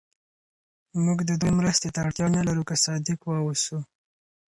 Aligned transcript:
موږ 1.03 1.19
د 1.29 1.31
دوی 1.41 1.51
مرستې 1.59 1.87
ته 1.93 1.99
اړتیا 2.05 2.27
نه 2.35 2.41
لرو 2.47 2.63
که 2.69 2.75
صادق 2.85 3.19
واوسو. 3.25 3.77